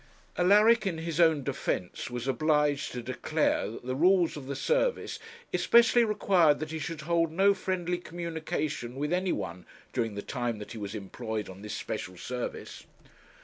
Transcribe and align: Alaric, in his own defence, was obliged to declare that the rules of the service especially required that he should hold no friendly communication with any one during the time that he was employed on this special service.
Alaric, 0.35 0.87
in 0.87 0.97
his 0.97 1.19
own 1.19 1.43
defence, 1.43 2.09
was 2.09 2.27
obliged 2.27 2.91
to 2.91 3.03
declare 3.03 3.69
that 3.69 3.85
the 3.85 3.93
rules 3.93 4.35
of 4.35 4.47
the 4.47 4.55
service 4.55 5.19
especially 5.53 6.03
required 6.03 6.57
that 6.57 6.71
he 6.71 6.79
should 6.79 7.01
hold 7.01 7.31
no 7.31 7.53
friendly 7.53 7.99
communication 7.99 8.95
with 8.95 9.13
any 9.13 9.31
one 9.31 9.63
during 9.93 10.15
the 10.15 10.23
time 10.23 10.57
that 10.57 10.71
he 10.71 10.79
was 10.79 10.95
employed 10.95 11.49
on 11.49 11.61
this 11.61 11.75
special 11.75 12.17
service. 12.17 12.87